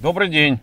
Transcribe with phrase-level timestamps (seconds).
[0.00, 0.60] Добрый день.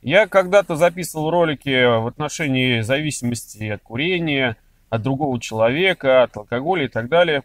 [0.00, 4.56] Я когда-то записывал ролики в отношении зависимости от курения,
[4.88, 7.42] от другого человека, от алкоголя и так далее.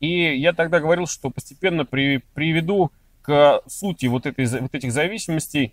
[0.00, 2.92] И я тогда говорил, что постепенно при, приведу
[3.22, 5.72] к сути вот, этой, вот этих зависимостей.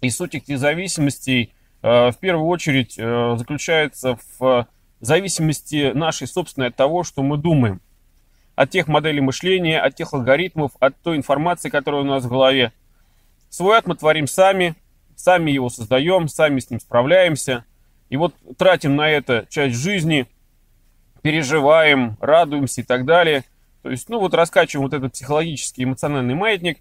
[0.00, 1.52] И суть этих зависимостей
[1.82, 4.68] э, в первую очередь э, заключается в
[5.00, 7.80] зависимости нашей собственной от того, что мы думаем.
[8.54, 12.72] От тех моделей мышления, от тех алгоритмов, от той информации, которая у нас в голове.
[13.52, 14.76] Свой ад мы творим сами,
[15.14, 17.66] сами его создаем, сами с ним справляемся.
[18.08, 20.26] И вот тратим на это часть жизни,
[21.20, 23.44] переживаем, радуемся и так далее.
[23.82, 26.78] То есть, ну вот раскачиваем вот этот психологический эмоциональный маятник.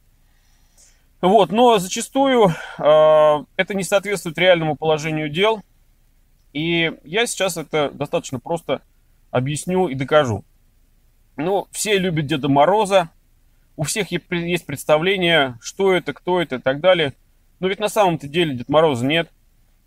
[1.19, 5.61] Вот, но зачастую э, это не соответствует реальному положению дел.
[6.53, 8.81] И я сейчас это достаточно просто
[9.29, 10.45] объясню и докажу.
[11.35, 13.09] Ну, все любят Деда Мороза,
[13.75, 17.13] у всех есть представление, что это, кто это и так далее.
[17.59, 19.29] Но ведь на самом-то деле Дед Мороза нет.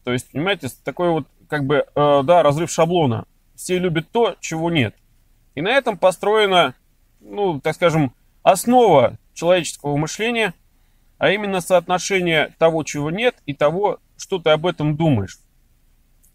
[0.04, 3.26] То есть, понимаете, такой вот, как бы, э, да, разрыв шаблона.
[3.54, 4.94] Все любят то, чего нет.
[5.54, 6.74] И на этом построена,
[7.20, 8.12] ну, так скажем,
[8.42, 10.54] основа человеческого мышления,
[11.18, 15.38] а именно соотношение того, чего нет, и того, что ты об этом думаешь.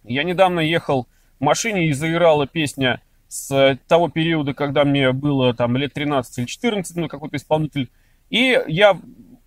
[0.03, 1.07] Я недавно ехал
[1.39, 6.45] в машине и заиграла песня с того периода, когда мне было там лет 13 или
[6.45, 7.89] 14, ну, какой-то исполнитель.
[8.31, 8.99] И я,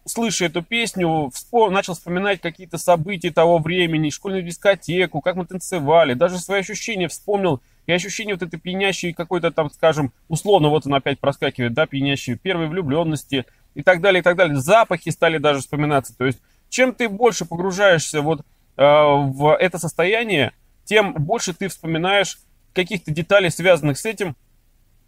[0.07, 1.73] слыша эту песню, вспом...
[1.73, 7.61] начал вспоминать какие-то события того времени, школьную дискотеку, как мы танцевали, даже свои ощущения вспомнил.
[7.87, 12.37] И ощущение вот этой пьянящей какой-то там, скажем, условно, вот он опять проскакивает, да, пьянящей
[12.37, 14.61] первой влюбленности и так далее, и так далее.
[14.61, 16.17] Запахи стали даже вспоминаться.
[16.17, 18.43] То есть, чем ты больше погружаешься вот
[18.77, 20.53] э, в это состояние,
[20.85, 22.39] тем больше ты вспоминаешь
[22.73, 24.37] каких-то деталей, связанных с этим,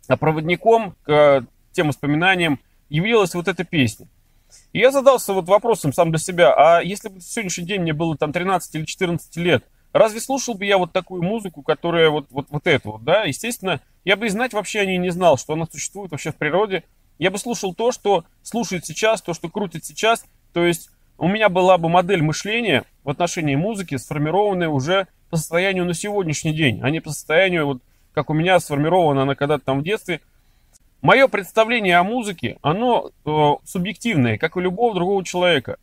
[0.08, 4.06] а проводником к тем воспоминаниям явилась вот эта песня.
[4.72, 8.16] И я задался вот вопросом сам для себя, а если бы сегодняшний день мне было
[8.16, 12.46] там 13 или 14 лет, разве слушал бы я вот такую музыку, которая вот, вот,
[12.50, 13.24] вот эту вот, да?
[13.24, 16.36] Естественно, я бы и знать вообще о ней не знал, что она существует вообще в
[16.36, 16.84] природе.
[17.18, 20.24] Я бы слушал то, что слушает сейчас, то, что крутит сейчас.
[20.52, 25.84] То есть у меня была бы модель мышления в отношении музыки, сформированная уже по состоянию
[25.84, 29.80] на сегодняшний день, а не по состоянию, вот, как у меня сформирована она когда-то там
[29.80, 30.20] в детстве.
[31.02, 33.30] Мое представление о музыке, оно э,
[33.64, 35.76] субъективное, как у любого другого человека.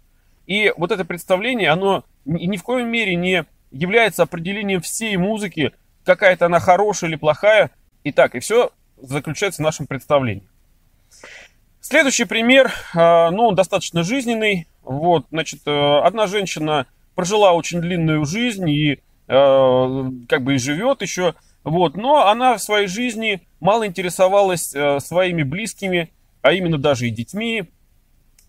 [0.48, 5.74] И вот это представление, оно ни, в коем мере не является определением всей музыки,
[6.04, 7.72] какая-то она хорошая или плохая.
[8.04, 10.48] И так, и все заключается в нашем представлении.
[11.82, 14.68] Следующий пример, э, ну, он достаточно жизненный.
[14.82, 19.00] Вот, значит, э, одна женщина прожила очень длинную жизнь и
[19.32, 25.44] как бы и живет еще, вот, но она в своей жизни мало интересовалась э, своими
[25.44, 26.12] близкими,
[26.42, 27.70] а именно даже и детьми,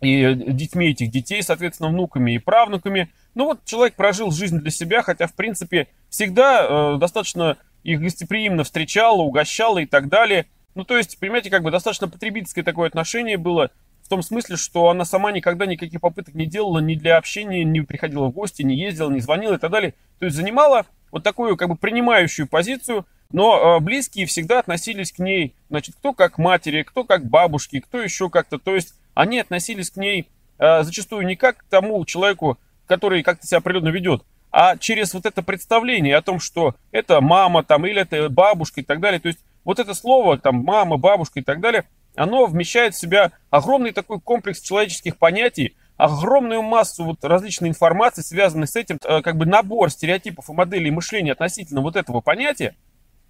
[0.00, 3.12] и детьми этих детей, соответственно, внуками и правнуками.
[3.34, 8.64] Ну вот человек прожил жизнь для себя, хотя, в принципе, всегда э, достаточно их гостеприимно
[8.64, 10.46] встречала, угощала и так далее.
[10.74, 13.70] Ну, то есть, понимаете, как бы достаточно потребительское такое отношение было
[14.12, 18.26] том смысле, что она сама никогда никаких попыток не делала ни для общения, не приходила
[18.26, 19.94] в гости, не ездила, не звонила и так далее.
[20.18, 25.18] То есть занимала вот такую как бы принимающую позицию, но э, близкие всегда относились к
[25.18, 28.58] ней, значит, кто как матери, кто как бабушки, кто еще как-то.
[28.58, 33.46] То есть они относились к ней э, зачастую не как к тому человеку, который как-то
[33.46, 38.02] себя определенно ведет, а через вот это представление о том, что это мама там или
[38.02, 39.20] это бабушка и так далее.
[39.20, 41.84] То есть вот это слово там мама, бабушка и так далее–
[42.14, 48.66] оно вмещает в себя огромный такой комплекс человеческих понятий, огромную массу вот различной информации, связанной
[48.66, 52.74] с этим, э, как бы набор стереотипов и моделей мышления относительно вот этого понятия,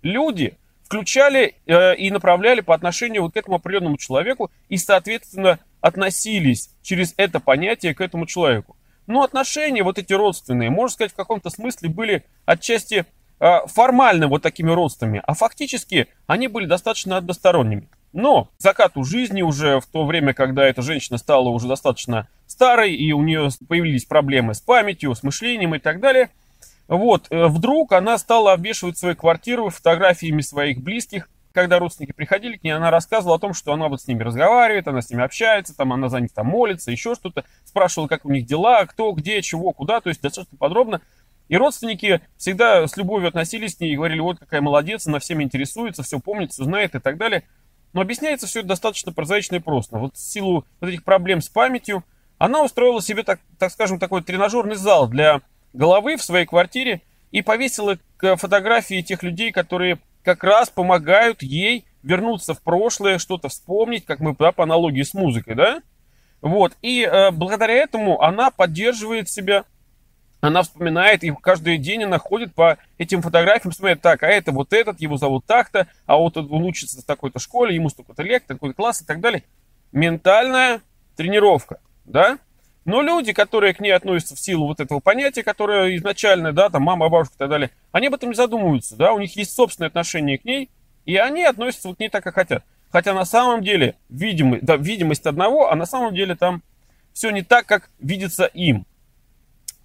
[0.03, 6.71] люди включали э, и направляли по отношению вот к этому определенному человеку и, соответственно, относились
[6.83, 8.77] через это понятие к этому человеку.
[9.07, 13.05] Но отношения вот эти родственные, можно сказать, в каком-то смысле были отчасти
[13.41, 17.89] э, формально вот такими родственными, а фактически они были достаточно односторонними.
[18.13, 23.13] Но закату жизни уже в то время, когда эта женщина стала уже достаточно старой, и
[23.13, 26.31] у нее появились проблемы с памятью, с мышлением и так далее,
[26.89, 32.65] вот, э, вдруг она стала обвешивать свои квартиры фотографиями своих близких, когда родственники приходили к
[32.65, 35.77] ней, она рассказывала о том, что она вот с ними разговаривает, она с ними общается,
[35.77, 39.43] там она за них там молится, еще что-то, спрашивала, как у них дела, кто, где,
[39.43, 41.01] чего, куда, то есть достаточно подробно.
[41.49, 45.45] И родственники всегда с любовью относились к ней и говорили, вот какая молодец, она всеми
[45.45, 47.45] интересуется, все помнит, все знает и так далее.
[47.93, 49.99] Но объясняется все это достаточно прозаично и просто.
[49.99, 52.05] Вот в силу вот этих проблем с памятью,
[52.39, 55.43] она устроила себе, так, так скажем, такой тренажерный зал для
[55.73, 61.85] головы в своей квартире и повесила к фотографии тех людей, которые как раз помогают ей
[62.03, 65.83] вернуться в прошлое, что-то вспомнить, как мы да, по аналогии с музыкой, да?
[66.41, 69.65] Вот, и э, благодаря этому она поддерживает себя,
[70.43, 74.73] она вспоминает, и каждый день она ходит по этим фотографиям, смотрит, так, а это вот
[74.73, 78.75] этот, его зовут так-то, а вот он учится в такой-то школе, ему столько-то лет, такой
[78.75, 79.45] класс и так далее.
[79.93, 80.81] Ментальная
[81.17, 82.39] тренировка, да?
[82.85, 86.83] Но люди, которые к ней относятся в силу вот этого понятия, которое изначально, да, там
[86.83, 89.89] мама, бабушка и так далее, они об этом не задумываются, да, у них есть собственное
[89.89, 90.71] отношение к ней,
[91.05, 92.65] и они относятся вот к ней так, как хотят.
[92.91, 96.63] Хотя на самом деле видимость, да, видимость одного, а на самом деле там
[97.13, 98.87] все не так, как видится им.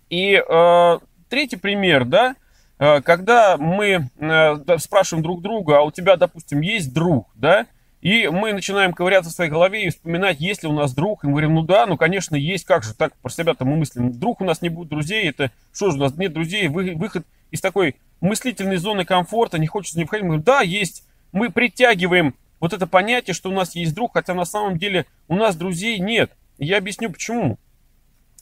[0.09, 0.99] И э,
[1.29, 2.35] третий пример, да,
[2.79, 7.65] э, когда мы э, спрашиваем друг друга, а у тебя, допустим, есть друг, да,
[8.01, 11.23] и мы начинаем ковыряться в своей голове и вспоминать, есть ли у нас друг.
[11.23, 14.11] И мы говорим, ну да, ну конечно есть, как же так про себя-то мы мыслим.
[14.11, 17.25] Вдруг у нас не будет друзей, это что же у нас нет друзей, Вы, выход
[17.49, 20.23] из такой мыслительной зоны комфорта, не хочется не входить.
[20.23, 21.03] Мы говорим, да, есть.
[21.31, 25.35] Мы притягиваем вот это понятие, что у нас есть друг, хотя на самом деле у
[25.35, 26.31] нас друзей нет.
[26.57, 27.57] Я объясню почему.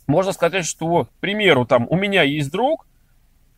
[0.08, 2.86] Можно сказать, что, к примеру, там, у меня есть друг,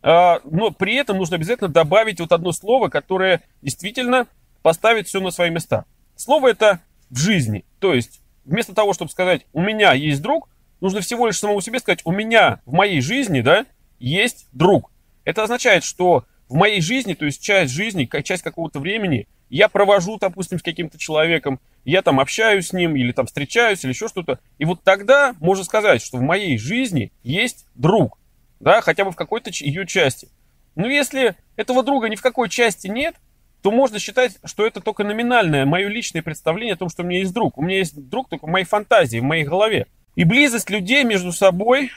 [0.02, 4.26] а, но при этом нужно обязательно добавить вот одно слово, которое действительно
[4.62, 5.84] поставить все на свои места.
[6.16, 6.80] Слово это
[7.10, 7.64] в жизни.
[7.80, 10.48] То есть, вместо того, чтобы сказать, у меня есть друг,
[10.80, 13.66] нужно всего лишь самому себе сказать, у меня в моей жизни, да,
[13.98, 14.90] есть друг.
[15.24, 20.18] Это означает, что в моей жизни, то есть часть жизни, часть какого-то времени, я провожу,
[20.18, 24.38] допустим, с каким-то человеком, я там общаюсь с ним, или там встречаюсь, или еще что-то.
[24.58, 28.18] И вот тогда можно сказать, что в моей жизни есть друг,
[28.60, 30.28] да, хотя бы в какой-то ее части.
[30.74, 33.16] Но если этого друга ни в какой части нет,
[33.62, 37.20] то можно считать, что это только номинальное, мое личное представление о том, что у меня
[37.20, 37.58] есть друг.
[37.58, 39.86] У меня есть друг только в моей фантазии, в моей голове.
[40.14, 41.90] И близость людей между собой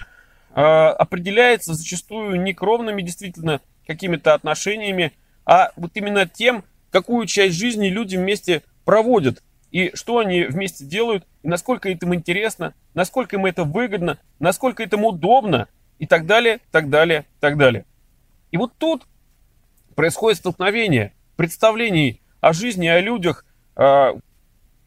[0.54, 5.14] определяется зачастую не кровными действительно какими-то отношениями,
[5.46, 11.26] а вот именно тем, какую часть жизни люди вместе проводят, и что они вместе делают,
[11.44, 15.68] и насколько это им интересно, насколько им это выгодно, насколько это удобно,
[16.02, 17.86] и так далее, так далее, так далее.
[18.50, 19.04] И вот тут
[19.96, 23.46] происходит столкновение– представлений о жизни, о людях,
[23.76, 24.14] а,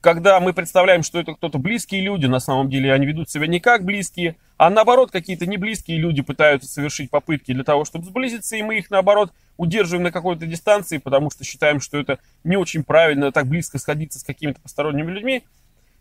[0.04, 3.58] когда мы представляем, что это кто-то близкие люди, на самом деле они ведут себя не
[3.58, 8.62] как близкие, а наоборот какие-то неблизкие люди пытаются совершить попытки для того, чтобы сблизиться, и
[8.62, 13.32] мы их наоборот удерживаем на какой-то дистанции, потому что считаем, что это не очень правильно
[13.32, 15.42] так близко сходиться с какими-то посторонними людьми.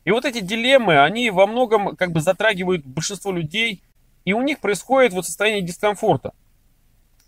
[0.04, 3.84] И вот эти дилеммы, они во многом как бы затрагивают большинство людей,
[4.26, 6.34] и у них происходит вот состояние дискомфорта.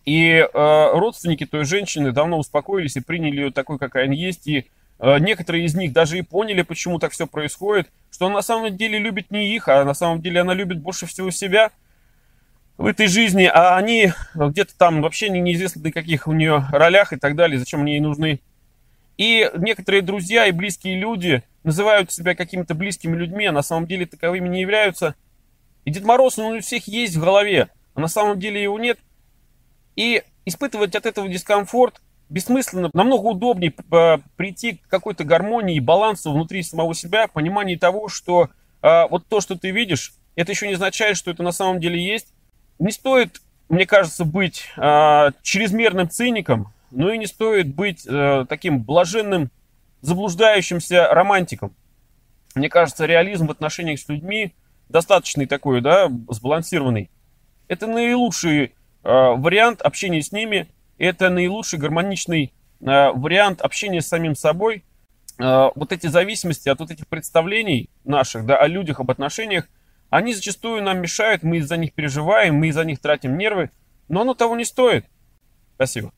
[0.04, 4.46] И э, родственники той женщины давно успокоились и приняли ее такой, какая она есть.
[4.48, 4.68] И
[5.00, 8.98] некоторые из них даже и поняли, почему так все происходит, что она на самом деле
[9.00, 11.72] любит не их, а на самом деле она любит больше всего себя
[12.78, 17.14] в этой жизни, а они где-то там вообще не, неизвестно на каких у нее ролях
[17.14, 18.40] и так далее, зачем они ей нужны.
[19.18, 24.06] И некоторые друзья и близкие люди называют себя какими-то близкими людьми, а на самом деле
[24.06, 25.16] таковыми не являются.
[25.86, 29.00] И Дед Мороз, он у всех есть в голове, а на самом деле его нет–
[29.96, 32.90] и испытывать от этого дискомфорт бессмысленно.
[32.94, 33.74] Намного удобнее
[34.36, 38.50] прийти к какой-то гармонии и балансу внутри самого себя, понимании того, что
[38.82, 42.04] э, вот то, что ты видишь, это еще не означает, что это на самом деле
[42.04, 42.34] есть.
[42.80, 48.84] Не стоит, мне кажется, быть э, чрезмерным циником, но и не стоит быть э, таким
[48.84, 49.52] блаженным,
[50.02, 51.74] заблуждающимся романтиком.
[52.54, 54.54] Мне кажется, реализм в отношениях с людьми
[54.88, 57.10] достаточный такой, да, сбалансированный.
[57.68, 58.74] Это наилучший
[59.06, 60.68] Э, вариант общения с ними–
[60.98, 64.84] это наилучший гармоничный э, вариант общения с самим собой.
[65.40, 69.68] Э, вот эти зависимости от вот этих представлений наших да, о людях, об отношениях,
[70.10, 73.72] они зачастую нам мешают, мы из-за них переживаем, мы из-за них тратим нервы,
[74.08, 75.06] но оно того не стоит.
[75.76, 76.14] Спасибо.